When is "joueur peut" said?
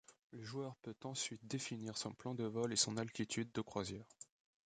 0.43-0.95